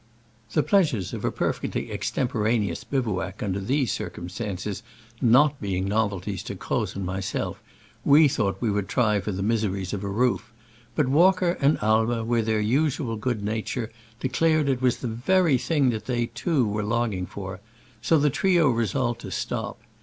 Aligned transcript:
The 0.53 0.63
pleasures 0.63 1.13
of 1.13 1.23
a 1.23 1.31
perfectly 1.31 1.89
extem 1.91 2.27
poraneous 2.27 2.83
bivouac 2.83 3.43
under 3.43 3.59
these 3.59 3.91
circum 3.91 4.29
stances 4.29 4.81
not 5.21 5.61
being 5.61 5.85
novelties 5.85 6.41
to 6.45 6.55
Croz 6.55 6.95
and 6.95 7.05
myself, 7.05 7.61
we 8.03 8.27
thought 8.27 8.57
we 8.63 8.71
would 8.71 8.87
try 8.89 9.19
for 9.19 9.31
the 9.31 9.43
miseries 9.43 9.93
of 9.93 10.03
a 10.03 10.09
roof, 10.09 10.51
but 10.95 11.07
Walker 11.07 11.55
and 11.61 11.77
Ai 11.83 12.01
mer, 12.05 12.23
with 12.23 12.47
their 12.47 12.59
usual 12.59 13.15
good 13.15 13.43
nature, 13.43 13.91
de 14.19 14.27
clared 14.29 14.69
it 14.69 14.81
was 14.81 14.97
the 14.97 15.07
very 15.07 15.59
thing 15.59 15.91
that 15.91 16.05
they 16.07 16.25
too 16.25 16.67
were 16.67 16.81
longing 16.83 17.27
for; 17.27 17.59
so 18.01 18.17
the 18.17 18.31
trio 18.31 18.69
resolved 18.71 19.21
to 19.21 19.29
stop. 19.29 19.79